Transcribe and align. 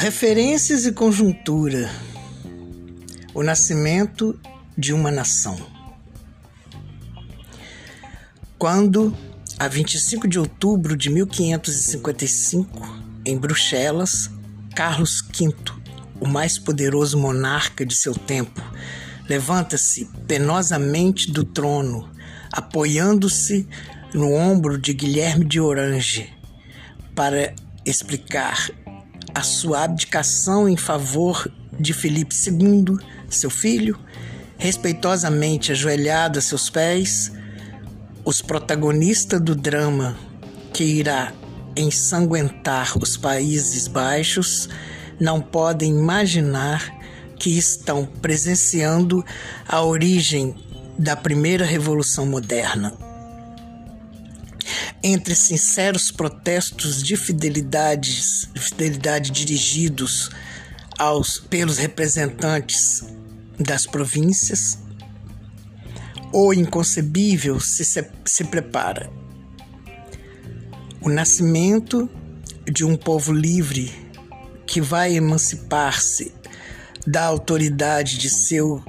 Referências 0.00 0.86
e 0.86 0.92
conjuntura. 0.92 1.90
O 3.34 3.42
nascimento 3.42 4.40
de 4.74 4.94
uma 4.94 5.10
nação. 5.10 5.60
Quando, 8.58 9.14
a 9.58 9.68
25 9.68 10.26
de 10.26 10.38
outubro 10.38 10.96
de 10.96 11.10
1555, 11.10 13.02
em 13.26 13.36
Bruxelas, 13.36 14.30
Carlos 14.74 15.20
V, 15.20 15.54
o 16.18 16.26
mais 16.26 16.58
poderoso 16.58 17.18
monarca 17.18 17.84
de 17.84 17.94
seu 17.94 18.14
tempo, 18.14 18.62
levanta-se 19.28 20.08
penosamente 20.26 21.30
do 21.30 21.44
trono, 21.44 22.08
apoiando-se 22.50 23.68
no 24.14 24.32
ombro 24.32 24.78
de 24.78 24.94
Guilherme 24.94 25.44
de 25.44 25.60
Orange, 25.60 26.32
para 27.14 27.54
explicar 27.84 28.70
a 29.34 29.42
sua 29.42 29.84
abdicação 29.84 30.68
em 30.68 30.76
favor 30.76 31.50
de 31.78 31.92
Felipe 31.92 32.34
II, 32.34 32.96
seu 33.28 33.50
filho, 33.50 33.98
respeitosamente 34.58 35.72
ajoelhado 35.72 36.38
a 36.38 36.42
seus 36.42 36.68
pés, 36.68 37.32
os 38.24 38.42
protagonistas 38.42 39.40
do 39.40 39.54
drama 39.54 40.16
que 40.72 40.84
irá 40.84 41.32
ensanguentar 41.76 42.98
os 42.98 43.16
Países 43.16 43.88
Baixos 43.88 44.68
não 45.18 45.40
podem 45.40 45.90
imaginar 45.90 46.94
que 47.38 47.56
estão 47.56 48.04
presenciando 48.04 49.24
a 49.66 49.82
origem 49.82 50.54
da 50.98 51.16
primeira 51.16 51.64
revolução 51.64 52.26
moderna 52.26 53.09
entre 55.02 55.34
sinceros 55.34 56.10
protestos 56.10 57.02
de 57.02 57.16
fidelidades, 57.16 58.48
de 58.52 58.60
fidelidade 58.60 59.30
dirigidos 59.30 60.30
aos 60.98 61.38
pelos 61.38 61.78
representantes 61.78 63.02
das 63.58 63.86
províncias, 63.86 64.78
o 66.32 66.52
inconcebível 66.52 67.58
se, 67.58 67.84
se, 67.84 68.06
se 68.24 68.44
prepara. 68.44 69.10
O 71.00 71.08
nascimento 71.08 72.08
de 72.70 72.84
um 72.84 72.96
povo 72.96 73.32
livre 73.32 73.90
que 74.66 74.80
vai 74.80 75.16
emancipar-se 75.16 76.32
da 77.06 77.24
autoridade 77.24 78.18
de 78.18 78.28
seu 78.28 78.84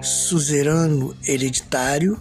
suzerano 0.00 1.14
hereditário 1.26 2.20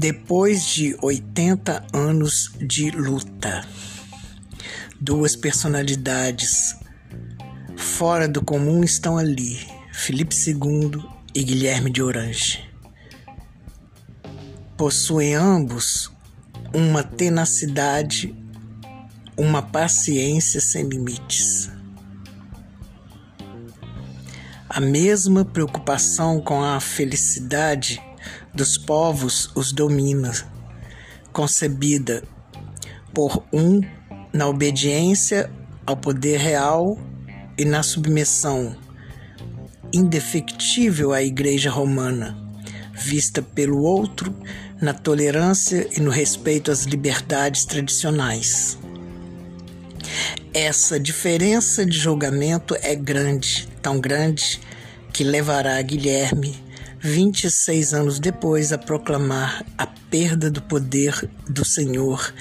depois 0.00 0.64
de 0.64 0.96
80 1.02 1.88
anos 1.92 2.52
de 2.58 2.90
luta, 2.90 3.62
duas 4.98 5.36
personalidades 5.36 6.74
fora 7.76 8.26
do 8.26 8.42
comum 8.42 8.82
estão 8.82 9.18
ali: 9.18 9.58
Felipe 9.92 10.34
II 10.34 11.04
e 11.34 11.44
Guilherme 11.44 11.90
de 11.90 12.02
Orange. 12.02 12.66
Possuem 14.74 15.34
ambos 15.34 16.10
uma 16.72 17.02
tenacidade, 17.02 18.34
uma 19.36 19.60
paciência 19.60 20.62
sem 20.62 20.88
limites. 20.88 21.70
A 24.66 24.80
mesma 24.80 25.44
preocupação 25.44 26.40
com 26.40 26.64
a 26.64 26.80
felicidade 26.80 28.00
dos 28.54 28.76
povos 28.76 29.50
os 29.54 29.72
domina, 29.72 30.32
concebida 31.32 32.22
por 33.14 33.44
um 33.52 33.80
na 34.32 34.46
obediência 34.46 35.50
ao 35.86 35.96
poder 35.96 36.38
real 36.38 36.98
e 37.58 37.64
na 37.64 37.82
submissão 37.82 38.76
indefectível 39.92 41.12
à 41.12 41.22
Igreja 41.22 41.70
Romana, 41.70 42.36
vista 42.94 43.42
pelo 43.42 43.82
outro 43.82 44.34
na 44.80 44.94
tolerância 44.94 45.88
e 45.96 46.00
no 46.00 46.10
respeito 46.10 46.70
às 46.70 46.84
liberdades 46.84 47.64
tradicionais. 47.64 48.78
Essa 50.54 50.98
diferença 50.98 51.84
de 51.84 51.96
julgamento 51.96 52.76
é 52.80 52.94
grande, 52.94 53.68
tão 53.82 54.00
grande, 54.00 54.60
que 55.12 55.24
levará 55.24 55.80
Guilherme 55.82 56.69
26 57.02 57.94
anos 57.94 58.20
depois, 58.20 58.72
a 58.72 58.78
proclamar 58.78 59.64
a 59.78 59.86
perda 59.86 60.50
do 60.50 60.60
poder 60.60 61.30
do 61.48 61.64
Senhor 61.64 62.34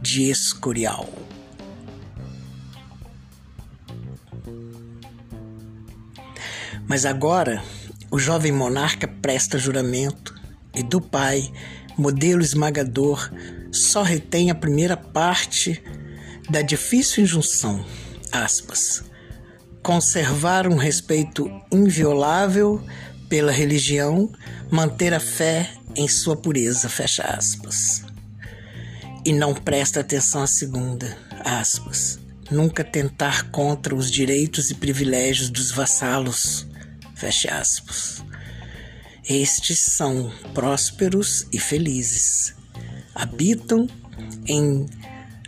de 0.00 0.30
Escorial. 0.30 1.08
Mas 6.86 7.04
agora, 7.04 7.64
o 8.08 8.16
jovem 8.16 8.52
monarca 8.52 9.08
presta 9.08 9.58
juramento 9.58 10.32
e 10.72 10.84
do 10.84 11.00
pai, 11.00 11.52
modelo 11.98 12.42
esmagador, 12.42 13.28
só 13.72 14.02
retém 14.04 14.52
a 14.52 14.54
primeira 14.54 14.96
parte 14.96 15.82
da 16.48 16.62
difícil 16.62 17.24
injunção, 17.24 17.84
aspas, 18.30 19.02
conservar 19.82 20.68
um 20.68 20.76
respeito 20.76 21.50
inviolável 21.72 22.80
pela 23.28 23.52
religião, 23.52 24.30
manter 24.70 25.12
a 25.14 25.20
fé 25.20 25.70
em 25.94 26.08
sua 26.08 26.36
pureza, 26.36 26.88
fecha 26.88 27.22
aspas. 27.22 28.04
E 29.24 29.32
não 29.32 29.54
presta 29.54 30.00
atenção 30.00 30.42
à 30.42 30.46
segunda, 30.46 31.16
aspas. 31.44 32.18
Nunca 32.50 32.84
tentar 32.84 33.50
contra 33.50 33.94
os 33.94 34.10
direitos 34.10 34.70
e 34.70 34.74
privilégios 34.74 35.50
dos 35.50 35.72
vassalos, 35.72 36.66
fecha 37.14 37.58
aspas. 37.58 38.24
Estes 39.28 39.80
são 39.80 40.32
prósperos 40.54 41.46
e 41.52 41.58
felizes. 41.58 42.54
Habitam 43.12 43.88
em 44.46 44.86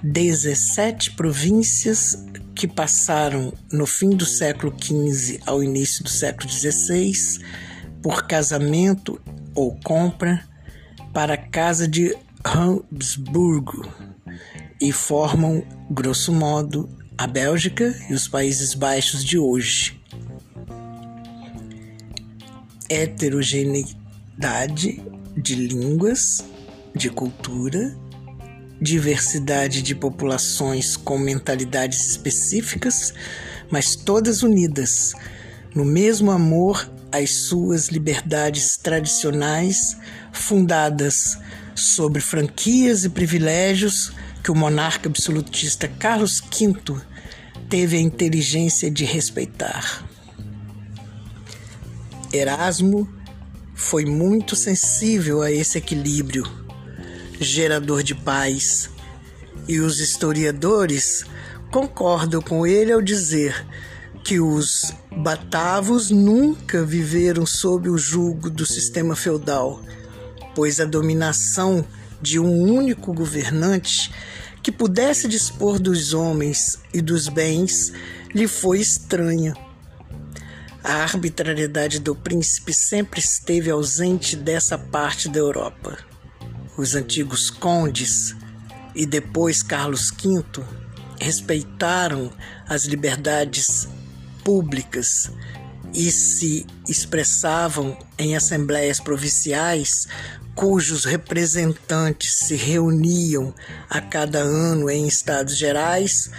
17 0.03 1.13
províncias 1.13 2.19
que 2.55 2.67
passaram 2.67 3.53
no 3.73 3.87
fim 3.87 4.11
do 4.11 4.27
século 4.27 4.75
XV 4.77 5.41
ao 5.47 5.63
início 5.63 6.03
do 6.03 6.11
século 6.11 6.51
XVI 6.51 7.13
por 8.03 8.27
casamento 8.27 9.21
ou 9.55 9.79
compra 9.85 10.43
para 11.13 11.35
a 11.35 11.39
casa 11.39 11.87
de 11.89 12.17
Habsburgo 12.45 13.89
e 14.81 14.93
formam, 14.93 15.65
grosso 15.91 16.33
modo, 16.33 16.89
a 17.17 17.27
Bélgica 17.27 17.93
e 18.09 18.15
os 18.15 18.29
Países 18.29 18.75
Baixos 18.75 19.25
de 19.25 19.37
hoje. 19.39 20.01
Heterogeneidade 22.89 25.03
de 25.37 25.57
línguas, 25.57 26.45
de 26.95 27.11
cultura, 27.11 27.93
diversidade 28.81 29.83
de 29.83 29.95
populações 29.95 30.97
com 30.97 31.19
mentalidades 31.19 32.09
específicas, 32.09 33.13
mas 33.71 33.95
todas 33.97 34.43
unidas 34.43 35.13
no 35.75 35.85
mesmo 35.85 36.31
amor 36.31 36.91
as 37.11 37.31
suas 37.31 37.89
liberdades 37.89 38.77
tradicionais, 38.77 39.97
fundadas 40.33 41.39
sobre 41.75 42.21
franquias 42.21 43.05
e 43.05 43.09
privilégios 43.09 44.13
que 44.43 44.51
o 44.51 44.55
monarca 44.55 45.09
absolutista 45.09 45.89
Carlos 45.89 46.41
V 46.41 47.01
teve 47.69 47.97
a 47.97 48.01
inteligência 48.01 48.91
de 48.91 49.05
respeitar. 49.05 50.05
Erasmo 52.33 53.09
foi 53.75 54.05
muito 54.05 54.57
sensível 54.57 55.41
a 55.41 55.51
esse 55.51 55.79
equilíbrio, 55.79 56.45
gerador 57.41 58.03
de 58.03 58.15
paz, 58.15 58.91
e 59.67 59.81
os 59.81 60.01
historiadores 60.01 61.25
concordam 61.71 62.41
com 62.41 62.67
ele 62.67 62.93
ao 62.93 63.01
dizer 63.01 63.67
que 64.25 64.41
os 64.41 64.93
batavos 65.17 66.11
nunca 66.11 66.85
viveram 66.85 67.47
sob 67.47 67.89
o 67.89 67.99
jugo 67.99 68.51
do 68.51 68.67
sistema 68.67 69.17
feudal, 69.17 69.83
pois 70.55 70.81
a 70.81 70.85
dominação 70.85 71.85
de 72.21 72.39
um 72.39 72.63
único 72.63 73.13
governante 73.13 74.11
que 74.63 74.73
pudesse 74.73 75.29
dispor 75.29 75.79
dos 75.79 76.13
homens 76.13 76.79
e 76.93 77.01
dos 77.01 77.29
bens 77.29 77.93
lhe 78.35 78.47
foi 78.47 78.81
estranha. 78.81 79.55
A 80.83 81.03
arbitrariedade 81.03 81.99
do 81.99 82.15
príncipe 82.15 82.73
sempre 82.73 83.21
esteve 83.21 83.71
ausente 83.71 84.37
dessa 84.37 84.79
parte 84.79 85.29
da 85.29 85.39
Europa. 85.39 85.99
Os 86.77 86.95
antigos 86.95 87.51
condes 87.51 88.35
e 88.95 89.05
depois 89.05 89.63
Carlos 89.63 90.11
V 90.11 90.45
respeitaram 91.21 92.31
as 92.69 92.85
liberdades 92.85 93.89
públicas 94.49 95.31
e 95.93 96.11
se 96.11 96.67
expressavam 96.89 97.99
em 98.19 98.35
assembleias 98.35 98.99
provinciais 98.99 100.09
cujos 100.55 101.05
representantes 101.05 102.35
se 102.35 102.57
reuniam 102.57 103.55
a 103.91 104.01
cada 104.01 104.39
ano 104.39 104.89
em 104.89 105.07
estados 105.07 105.55
gerais 105.55 106.31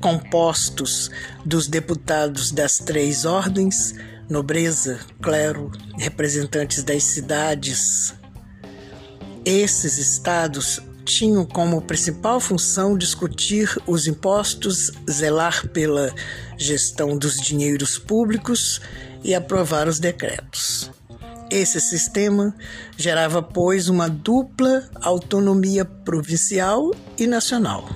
compostos 0.00 1.10
dos 1.44 1.66
deputados 1.66 2.52
das 2.52 2.78
três 2.78 3.24
ordens, 3.24 3.92
nobreza, 4.30 5.00
clero, 5.20 5.72
representantes 5.98 6.84
das 6.84 7.02
cidades. 7.02 8.14
Esses 9.44 9.98
estados 9.98 10.80
tinham 11.08 11.46
como 11.46 11.80
principal 11.80 12.38
função 12.38 12.96
discutir 12.96 13.74
os 13.86 14.06
impostos, 14.06 14.92
zelar 15.10 15.66
pela 15.68 16.14
gestão 16.58 17.16
dos 17.16 17.36
dinheiros 17.36 17.98
públicos 17.98 18.80
e 19.24 19.34
aprovar 19.34 19.88
os 19.88 19.98
decretos. 19.98 20.90
Esse 21.50 21.80
sistema 21.80 22.54
gerava, 22.94 23.42
pois, 23.42 23.88
uma 23.88 24.06
dupla 24.06 24.86
autonomia 25.00 25.82
provincial 25.82 26.94
e 27.18 27.26
nacional. 27.26 27.88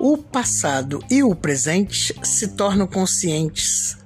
O 0.00 0.16
passado 0.16 1.04
e 1.10 1.22
o 1.22 1.34
presente 1.34 2.14
se 2.22 2.48
tornam 2.48 2.86
conscientes 2.86 3.98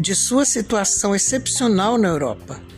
de 0.00 0.14
sua 0.16 0.44
situação 0.44 1.14
excepcional 1.14 1.96
na 1.96 2.08
Europa 2.08 2.69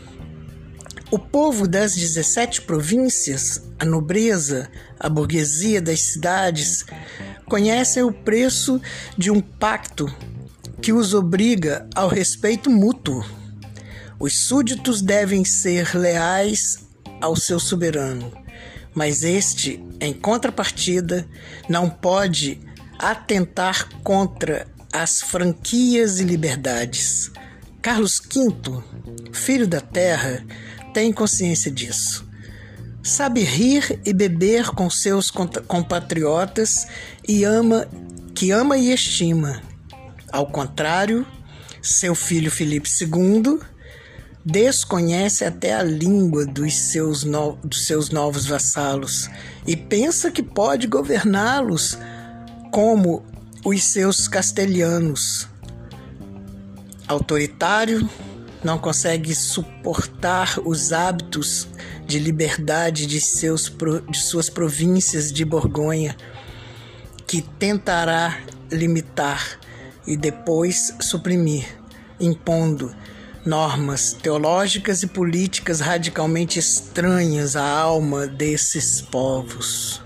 o 1.12 1.18
povo 1.18 1.68
das 1.68 1.94
17 1.94 2.62
províncias, 2.62 3.60
a 3.78 3.84
nobreza, 3.84 4.70
a 4.98 5.10
burguesia 5.10 5.78
das 5.78 6.00
cidades, 6.00 6.86
conhecem 7.44 8.02
o 8.02 8.10
preço 8.10 8.80
de 9.18 9.30
um 9.30 9.38
pacto 9.38 10.06
que 10.80 10.90
os 10.90 11.12
obriga 11.12 11.86
ao 11.94 12.08
respeito 12.08 12.70
mútuo. 12.70 13.22
Os 14.18 14.38
súditos 14.38 15.02
devem 15.02 15.44
ser 15.44 15.94
leais 15.94 16.78
ao 17.20 17.36
seu 17.36 17.60
soberano, 17.60 18.32
mas 18.94 19.22
este, 19.22 19.84
em 20.00 20.14
contrapartida, 20.14 21.28
não 21.68 21.90
pode 21.90 22.58
atentar 22.98 23.86
contra 24.02 24.66
as 24.90 25.20
franquias 25.20 26.20
e 26.20 26.24
liberdades. 26.24 27.30
Carlos 27.82 28.18
V, 28.18 28.82
filho 29.30 29.66
da 29.66 29.80
terra, 29.80 30.42
tem 30.92 31.12
consciência 31.12 31.70
disso. 31.70 32.26
Sabe 33.02 33.42
rir 33.42 34.00
e 34.04 34.12
beber 34.12 34.66
com 34.66 34.88
seus 34.88 35.30
compatriotas 35.30 36.86
e 37.26 37.44
ama 37.44 37.88
que 38.34 38.50
ama 38.50 38.78
e 38.78 38.92
estima. 38.92 39.60
Ao 40.30 40.46
contrário, 40.46 41.26
seu 41.82 42.14
filho 42.14 42.50
Felipe 42.50 42.88
II 42.88 43.58
desconhece 44.44 45.44
até 45.44 45.74
a 45.74 45.82
língua 45.82 46.46
dos 46.46 46.74
seus, 46.74 47.24
no, 47.24 47.56
dos 47.62 47.86
seus 47.86 48.10
novos 48.10 48.46
vassalos 48.46 49.28
e 49.66 49.76
pensa 49.76 50.30
que 50.30 50.42
pode 50.42 50.86
governá-los 50.86 51.98
como 52.70 53.24
os 53.64 53.82
seus 53.84 54.26
castelhanos. 54.26 55.48
Autoritário, 57.06 58.08
não 58.64 58.78
consegue 58.78 59.34
suportar 59.34 60.58
os 60.64 60.92
hábitos 60.92 61.68
de 62.06 62.18
liberdade 62.18 63.06
de, 63.06 63.20
seus, 63.20 63.72
de 64.08 64.18
suas 64.18 64.48
províncias 64.48 65.32
de 65.32 65.44
Borgonha, 65.44 66.16
que 67.26 67.42
tentará 67.42 68.38
limitar 68.70 69.58
e 70.06 70.16
depois 70.16 70.94
suprimir, 71.00 71.66
impondo 72.20 72.94
normas 73.44 74.12
teológicas 74.12 75.02
e 75.02 75.06
políticas 75.06 75.80
radicalmente 75.80 76.58
estranhas 76.58 77.56
à 77.56 77.68
alma 77.68 78.26
desses 78.26 79.00
povos. 79.00 80.00